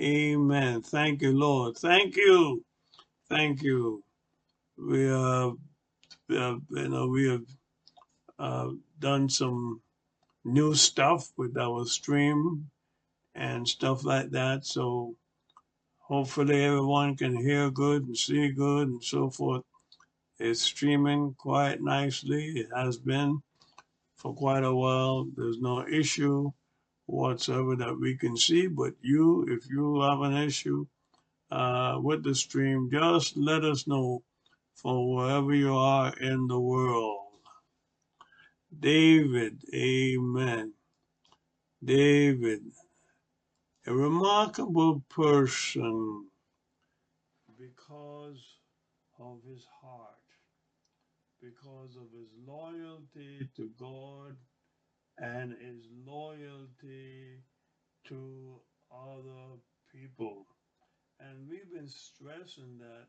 [0.00, 0.82] Amen.
[0.82, 1.76] Thank you, Lord.
[1.76, 2.64] Thank you.
[3.28, 4.02] Thank you.
[4.78, 5.50] We uh,
[6.30, 7.46] uh you know we have
[8.38, 9.82] uh, done some
[10.44, 12.70] new stuff with our stream
[13.34, 14.66] and stuff like that.
[14.66, 15.14] So
[15.98, 19.62] hopefully everyone can hear good and see good and so forth.
[20.38, 22.46] It's streaming quite nicely.
[22.56, 23.42] It has been
[24.16, 25.26] for quite a while.
[25.36, 26.50] There's no issue
[27.06, 28.66] whatsoever that we can see.
[28.66, 30.86] But you, if you have an issue
[31.50, 34.22] uh, with the stream, just let us know
[34.74, 37.18] for wherever you are in the world.
[38.78, 40.72] David, amen.
[41.84, 42.62] David,
[43.86, 46.26] a remarkable person
[47.58, 48.56] because
[49.18, 50.08] of his heart,
[51.40, 54.36] because of his loyalty to God
[55.18, 57.42] and his loyalty
[58.08, 58.60] to
[58.92, 59.58] other
[59.92, 60.46] people.
[61.20, 63.06] And we've been stressing that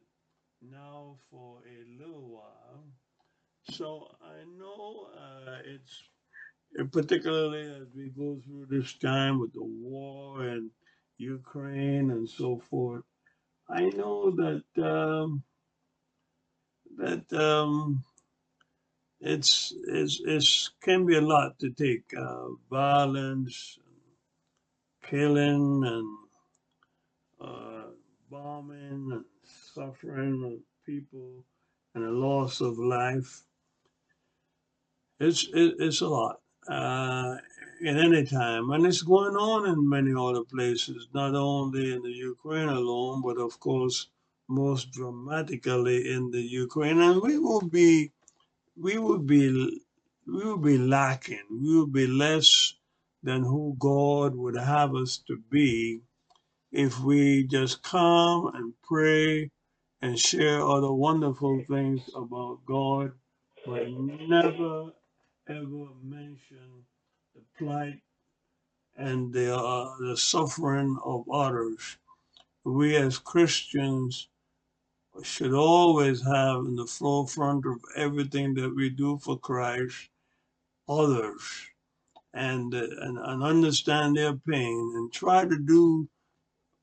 [0.62, 2.84] now for a little while.
[3.72, 6.04] So I know uh, it's
[6.92, 10.70] particularly as we go through this time with the war and
[11.18, 13.04] Ukraine and so forth.
[13.70, 15.44] I know that um,
[16.98, 18.04] that um,
[19.24, 23.80] it's it's it's can be a lot to take uh, violence,
[25.02, 26.18] killing, and
[27.40, 27.84] uh,
[28.30, 29.26] bombing, and
[29.74, 31.46] suffering of people,
[31.96, 33.44] and the loss of life.
[35.22, 37.38] It's it, it's a lot uh,
[37.86, 42.12] at any time, and it's going on in many other places, not only in the
[42.12, 44.08] Ukraine alone, but of course
[44.50, 48.12] most dramatically in the Ukraine, and we will be
[48.78, 49.82] we would be
[50.28, 51.44] we would be lacking.
[51.52, 52.76] We would be less
[53.24, 56.02] than who God would have us to be
[56.72, 59.52] if we just come and pray
[60.02, 63.14] and share all the wonderful things about God,
[63.66, 64.92] but never
[65.50, 66.86] ever mention
[67.36, 68.02] the plight
[68.98, 71.98] and the, uh, the suffering of others.
[72.66, 74.30] We as Christians
[75.22, 80.10] should always have in the forefront of everything that we do for Christ
[80.90, 81.42] others
[82.34, 86.08] and and, and understand their pain and try to do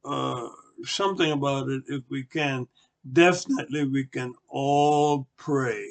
[0.04, 0.48] uh,
[0.84, 2.66] something about it if we can.
[3.12, 5.88] Definitely, we can all pray.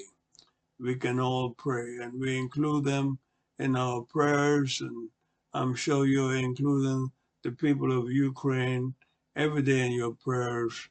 [0.80, 3.20] We can all pray, and we include them
[3.58, 4.80] in our prayers.
[4.80, 5.10] And
[5.54, 7.12] I'm sure you're including
[7.44, 8.94] the people of Ukraine
[9.36, 10.90] every day in your prayers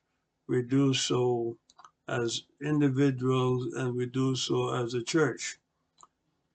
[0.48, 1.56] we do so
[2.08, 5.58] as individuals and we do so as a church.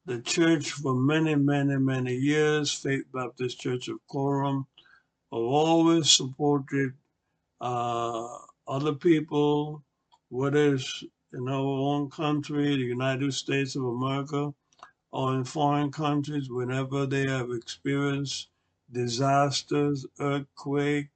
[0.06, 4.66] The church for many, many, many years, Faith Baptist Church of Coram,
[5.32, 6.94] have always supported
[7.62, 8.28] uh,
[8.68, 9.84] other people,
[10.30, 14.54] whether it's in our own country, the United States of America,
[15.12, 18.50] or in foreign countries, whenever they have experienced
[18.92, 21.08] disasters, earthquake,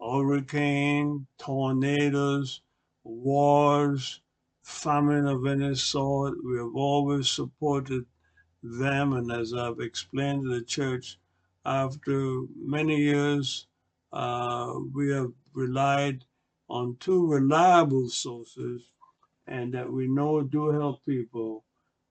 [0.00, 2.60] hurricane, tornadoes,
[3.04, 4.20] wars,
[4.62, 6.34] famine of any sort.
[6.44, 8.04] We have always supported
[8.62, 11.18] them, and as I've explained to the church,
[11.64, 13.66] after many years,
[14.12, 16.24] uh, we have relied
[16.68, 18.82] on two reliable sources
[19.46, 21.64] and that we know do help people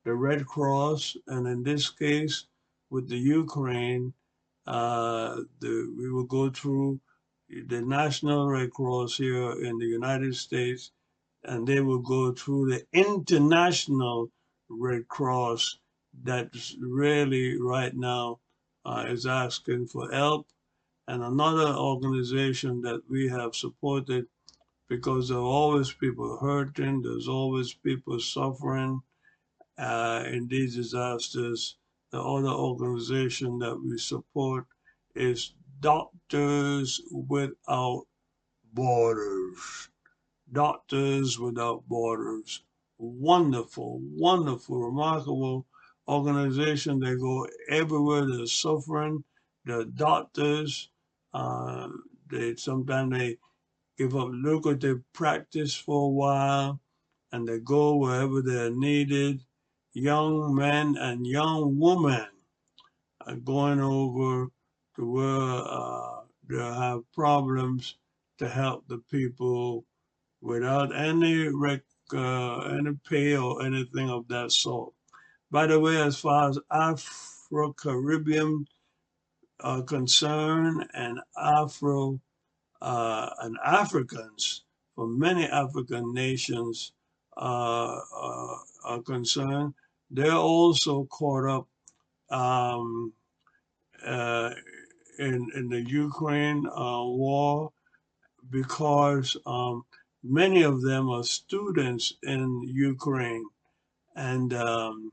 [0.06, 2.46] the Red Cross, and in this case,
[2.92, 4.14] with the Ukraine,
[4.68, 7.00] uh, the, we will go through
[7.68, 10.92] the National Red Cross here in the United States,
[11.44, 14.30] and they will go through the International
[14.70, 15.80] Red Cross
[16.24, 18.40] that's really right now
[18.86, 20.48] uh, is asking for help.
[21.08, 24.26] And another organization that we have supported
[24.90, 29.02] because there are always people hurting, there's always people suffering
[29.78, 31.78] uh, in these disasters.
[32.12, 34.66] The other organization that we support
[35.16, 38.06] is Doctors Without
[38.74, 39.90] Borders.
[40.52, 42.64] Doctors Without Borders.
[42.98, 45.66] Wonderful, wonderful, remarkable
[46.08, 47.00] organization.
[47.00, 48.26] They go everywhere.
[48.26, 49.24] They're suffering.
[49.66, 50.90] The doctors,
[51.34, 51.90] uh,
[52.30, 53.38] they sometimes they
[53.98, 56.80] give up lucrative practice for a while,
[57.32, 59.44] and they go wherever they're needed.
[59.94, 62.28] Young men and young women
[63.26, 64.50] are going over
[64.96, 67.96] to where uh, they have problems
[68.38, 69.86] to help the people
[70.42, 71.82] without any rec,
[72.14, 74.94] uh, any pay or anything of that sort.
[75.52, 78.66] By the way, as far as Afro Caribbean
[79.60, 82.20] are concerned and Afro
[82.82, 84.64] uh, and Africans,
[84.96, 86.94] for many African nations
[87.38, 88.56] uh, uh,
[88.86, 89.74] are concerned,
[90.10, 91.68] they're also caught up
[92.30, 93.14] um,
[94.06, 94.52] uh,
[95.20, 97.72] in in the Ukraine uh, war
[98.50, 99.86] because um,
[100.24, 103.46] many of them are students in Ukraine,
[104.16, 105.12] and um,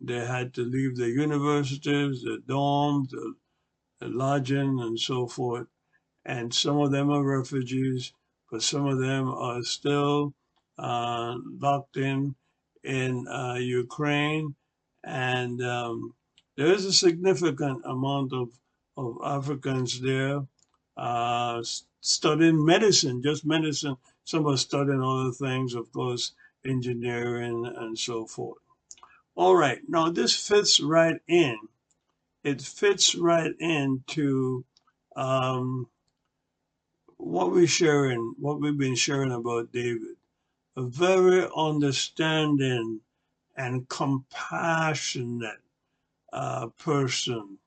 [0.00, 3.34] they had to leave the universities, the dorms, the,
[4.00, 5.66] the lodging, and so forth.
[6.24, 8.12] And some of them are refugees,
[8.50, 10.34] but some of them are still
[10.78, 12.34] uh, locked in
[12.82, 14.54] in uh, Ukraine.
[15.04, 16.14] And um,
[16.56, 18.48] there is a significant amount of,
[19.00, 20.42] of Africans there
[20.96, 21.62] uh,
[22.00, 23.96] studying medicine, just medicine.
[24.24, 26.32] Some are studying other things, of course,
[26.64, 28.58] engineering and so forth.
[29.34, 31.56] All right, now this fits right in.
[32.44, 34.64] It fits right into
[35.16, 35.88] um,
[37.16, 40.16] what we're sharing, what we've been sharing about David.
[40.76, 43.00] A very understanding
[43.56, 45.60] and compassionate
[46.32, 47.58] uh, person.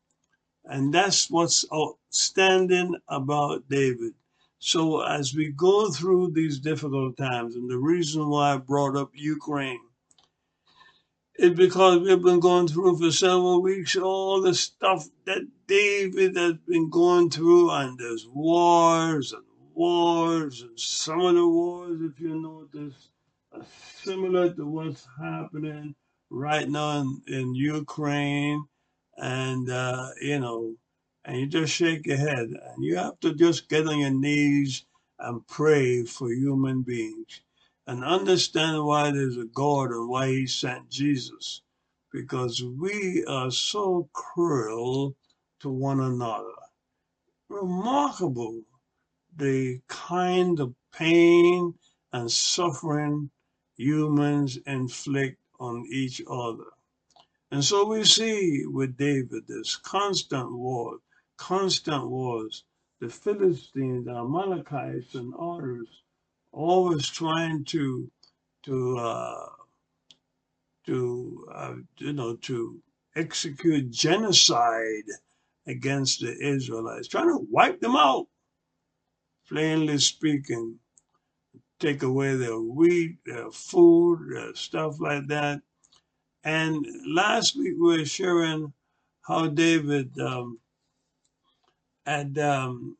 [0.65, 4.13] And that's what's outstanding about David.
[4.59, 9.11] So as we go through these difficult times, and the reason why I brought up
[9.13, 9.81] Ukraine
[11.35, 16.53] is because we've been going through for several weeks all the stuff that David has
[16.67, 19.43] been going through, and there's wars and
[19.73, 23.09] wars, and some of the wars, if you notice,
[23.51, 23.65] are
[24.03, 25.95] similar to what's happening
[26.29, 28.65] right now in, in Ukraine,
[29.17, 30.75] and uh, you know,
[31.25, 34.85] and you just shake your head, and you have to just get on your knees
[35.19, 37.41] and pray for human beings
[37.87, 41.61] and understand why there's a God and why he sent Jesus.
[42.11, 45.15] Because we are so cruel
[45.61, 46.53] to one another.
[47.49, 48.61] Remarkable
[49.37, 51.73] the kind of pain
[52.13, 53.29] and suffering
[53.77, 56.65] humans inflict on each other.
[57.53, 60.97] And so we see with David this constant war,
[61.37, 62.63] constant wars,
[62.99, 65.87] the Philistines, the Amalekites, and others
[66.51, 68.09] always trying to
[68.63, 69.49] to uh,
[70.87, 72.81] to uh, you know to
[73.15, 75.09] execute genocide
[75.67, 78.25] against the Israelites, trying to wipe them out.
[79.47, 80.79] Plainly speaking,
[81.79, 85.61] take away their wheat, their food, their stuff like that.
[86.43, 88.73] And last week we were sharing
[89.21, 90.59] how David um,
[92.05, 92.97] had um,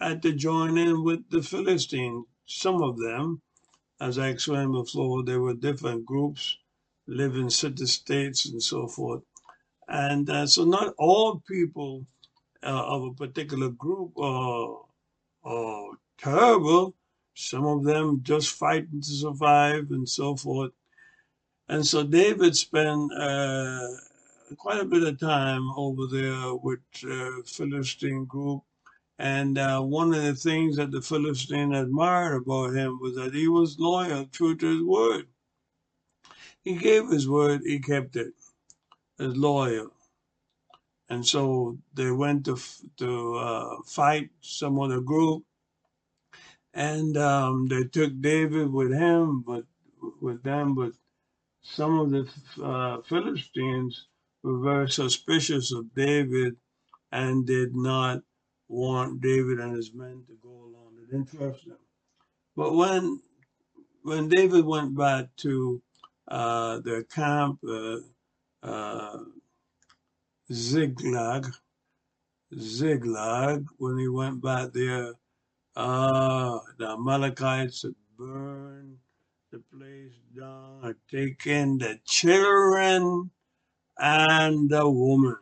[0.00, 3.42] had to join in with the Philistines some of them,
[4.00, 6.58] as I explained before, there were different groups,
[7.06, 9.22] living city states and so forth.
[9.88, 12.06] And uh, so not all people
[12.62, 14.78] uh, of a particular group are,
[15.44, 16.94] are terrible.
[17.34, 20.72] Some of them just fighting to survive and so forth.
[21.68, 23.88] And so David spent uh,
[24.56, 28.62] quite a bit of time over there with uh, Philistine group
[29.18, 33.48] and uh, one of the things that the Philistine admired about him was that he
[33.48, 35.26] was loyal, true to his word.
[36.62, 38.34] He gave his word, he kept it.
[39.18, 39.92] As loyal.
[41.08, 42.58] And so they went to
[42.98, 45.44] to uh, fight some other group,
[46.74, 49.64] and um, they took David with him, but
[50.20, 50.74] with them.
[50.74, 50.92] But
[51.74, 54.06] some of the uh, Philistines
[54.42, 56.56] were very suspicious of David
[57.10, 58.22] and did not
[58.68, 60.96] want David and his men to go along.
[60.96, 61.78] They didn't trust them.
[62.56, 63.20] But when
[64.02, 65.82] when David went back to
[66.28, 67.98] uh, their camp, uh,
[68.62, 69.18] uh,
[70.52, 71.46] Ziklag,
[72.56, 75.14] Ziklag, when he went back there,
[75.74, 78.98] uh, the Amalekites had burned
[79.56, 83.30] the place down, taken the children
[83.98, 85.38] and the woman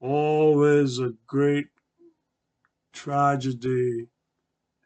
[0.00, 1.68] always a great
[2.92, 4.08] tragedy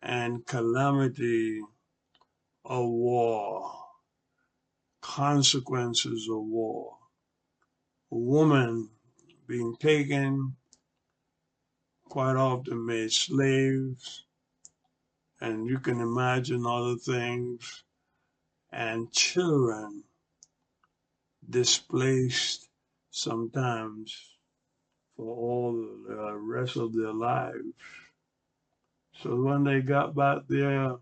[0.02, 1.62] and calamity
[2.66, 3.72] of war,
[5.00, 6.98] consequences of war.
[8.12, 8.90] A woman
[9.46, 10.56] being taken,
[12.10, 14.23] quite often made slaves,
[15.44, 17.84] and you can imagine other things,
[18.72, 20.04] and children
[21.48, 22.66] displaced
[23.10, 24.38] sometimes
[25.14, 25.72] for all
[26.08, 27.74] the rest of their lives.
[29.22, 30.96] So when they got back there,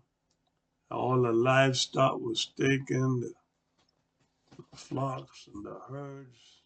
[0.91, 6.61] all the livestock was taken, the flocks and the herds.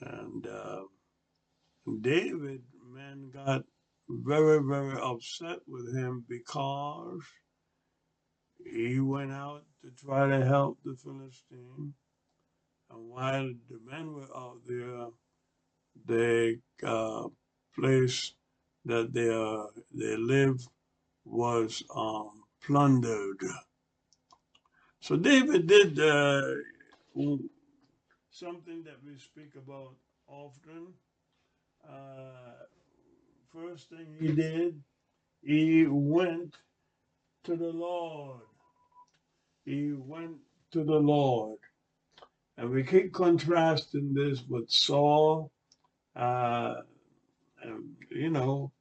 [0.00, 0.82] And uh,
[2.00, 2.62] David,
[2.92, 3.64] man, got
[4.08, 7.22] very, very upset with him because
[8.64, 11.94] he went out to try to help the Philistine.
[12.90, 15.06] And while the men were out there,
[16.06, 17.28] the uh,
[17.74, 18.32] place
[18.84, 20.68] that they, uh, they lived
[21.24, 23.42] was um, plundered.
[25.00, 26.42] So David did uh,
[28.30, 29.94] something that we speak about
[30.26, 30.94] often.
[31.86, 32.64] Uh,
[33.54, 34.80] first thing he did,
[35.42, 36.56] he went
[37.44, 38.40] to the Lord.
[39.64, 40.36] He went
[40.72, 41.58] to the Lord.
[42.56, 45.50] And we keep contrasting this with Saul,
[46.16, 46.76] uh,
[48.10, 48.72] you know,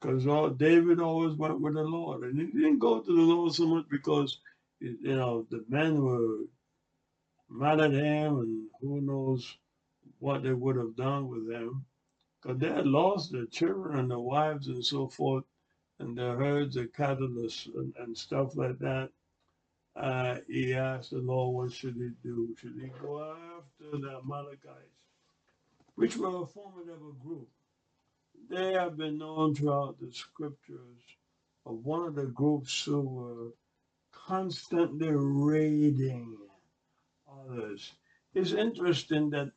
[0.00, 0.24] because
[0.56, 2.22] David always went with the Lord.
[2.22, 4.38] And he didn't go to the Lord so much because,
[4.80, 6.38] you know, the men were
[7.50, 9.56] mad at him and who knows
[10.18, 11.84] what they would have done with him.
[12.40, 15.44] Because they had lost their children and their wives and so forth,
[15.98, 17.26] and their herds and cattle
[17.74, 19.10] and, and stuff like that.
[19.94, 22.54] Uh, he asked the Lord, what should he do?
[22.58, 24.96] Should he go after the Amalekites,
[25.96, 27.48] which were a formidable group?
[28.48, 31.02] They have been known throughout the scriptures
[31.66, 33.52] of one of the groups who were
[34.12, 36.36] constantly raiding
[37.28, 37.92] others.
[38.34, 39.50] It's interesting that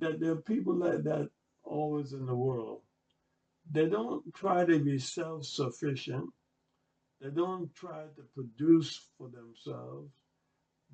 [0.00, 1.30] that there are people like that
[1.68, 2.80] always in the world.
[3.70, 6.30] They don't try to be self sufficient,
[7.20, 10.10] they don't try to produce for themselves,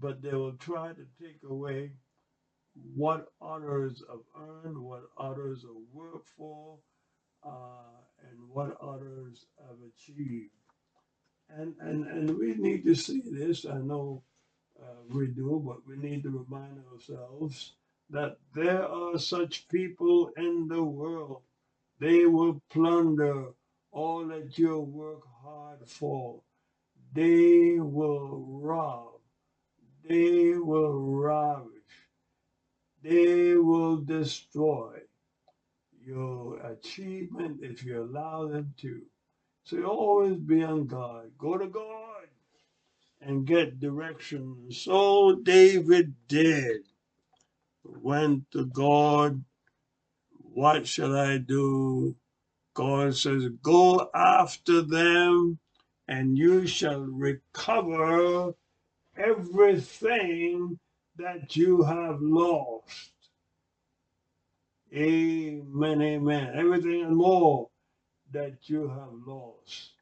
[0.00, 1.93] but they will try to take away
[2.95, 6.78] what others have earned, what others have worked for,
[7.45, 8.00] uh,
[8.31, 10.50] and what others have achieved.
[11.50, 13.66] And, and, and we need to see this.
[13.66, 14.23] I know
[14.81, 17.75] uh, we do, but we need to remind ourselves
[18.11, 21.42] that there are such people in the world.
[22.00, 23.46] They will plunder
[23.92, 26.40] all that you work hard for.
[27.12, 29.20] They will rob.
[30.08, 31.70] They will ravage.
[33.02, 35.00] They will destroy
[36.04, 39.02] your achievement if you allow them to.
[39.64, 41.32] So always be on guard.
[41.38, 42.26] Go to God
[43.20, 44.70] and get direction.
[44.70, 46.82] So David did
[47.85, 49.45] went to God,
[50.38, 52.17] What shall I do?
[52.75, 55.59] God says, Go after them,
[56.09, 58.55] and you shall recover
[59.17, 60.79] everything
[61.17, 63.12] that you have lost.
[64.95, 66.53] Amen, amen.
[66.55, 67.71] Everything and more
[68.33, 69.93] that you have lost.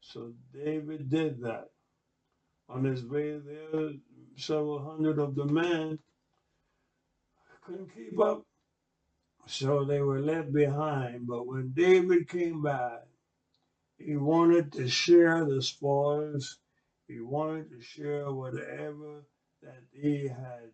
[0.00, 1.70] So David did that.
[2.68, 3.92] On his way there,
[4.36, 5.98] several hundred of the men
[7.70, 8.42] couldn't keep up.
[9.46, 11.26] So they were left behind.
[11.26, 13.06] But when David came back,
[13.98, 16.58] he wanted to share the spoils.
[17.08, 19.24] He wanted to share whatever
[19.62, 20.70] that he had,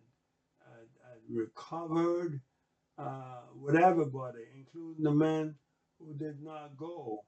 [0.63, 2.39] had, had recovered
[2.97, 5.55] uh, with everybody, including the men
[5.99, 7.23] who did not go.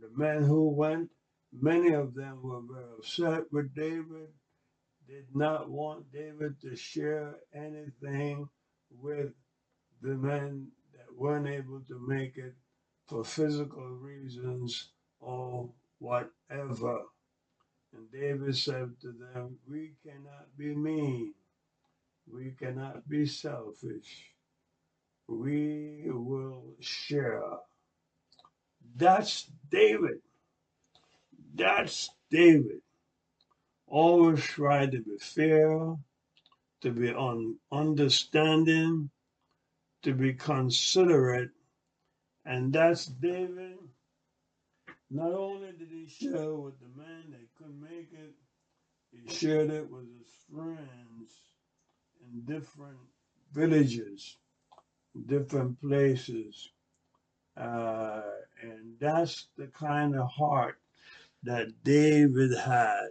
[0.00, 1.10] The men who went,
[1.52, 4.28] many of them were very upset with David,
[5.08, 8.48] did not want David to share anything
[8.90, 9.32] with
[10.02, 12.54] the men that weren't able to make it
[13.06, 15.68] for physical reasons or
[15.98, 17.00] whatever.
[17.92, 21.34] And David said to them, We cannot be mean.
[22.32, 24.30] We cannot be selfish.
[25.26, 27.42] We will share.
[28.96, 30.20] That's David.
[31.54, 32.80] That's David.
[33.86, 35.96] Always try to be fair,
[36.82, 39.10] to be on understanding,
[40.02, 41.50] to be considerate.
[42.44, 43.78] And that's David.
[45.10, 48.34] Not only did he share with the man that couldn't make it,
[49.12, 51.32] he shared it with his friends
[52.22, 52.98] in different
[53.52, 54.38] villages,
[55.26, 56.70] different places.
[57.56, 58.22] Uh,
[58.62, 60.78] and that's the kind of heart
[61.42, 63.08] that David had.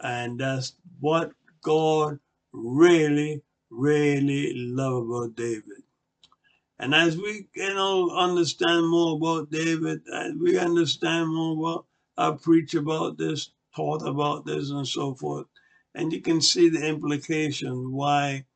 [0.00, 2.18] And that's what God
[2.54, 5.82] really, really love about David.
[6.78, 11.86] And as we, you know, understand more about David, as we understand more about,
[12.18, 15.46] I preach about this, taught about this, and so forth,
[15.94, 18.46] and you can see the implication why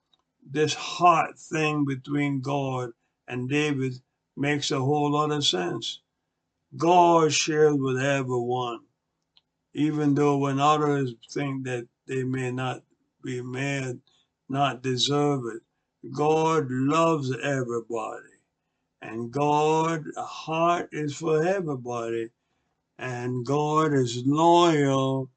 [0.50, 2.90] this heart thing between God
[3.28, 3.94] and David
[4.36, 6.00] makes a whole lot of sense.
[6.76, 8.80] God shares with everyone,
[9.74, 12.82] even though when others think that they may not
[13.22, 13.96] we may
[14.48, 15.62] not deserve it.
[16.12, 18.24] God loves everybody.
[19.00, 22.30] And God' heart is for everybody,
[22.98, 25.30] and God is loyal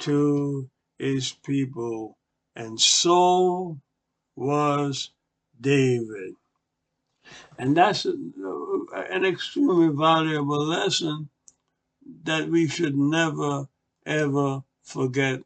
[0.00, 2.18] to his people.
[2.56, 3.78] And so
[4.36, 5.10] was
[5.60, 6.34] David.
[7.58, 11.30] And that's an extremely valuable lesson
[12.24, 13.68] that we should never,
[14.06, 15.40] ever forget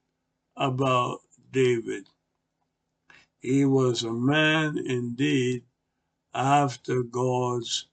[0.56, 1.20] about
[1.54, 2.08] David.
[3.40, 5.64] He was a man indeed
[6.34, 7.88] after God's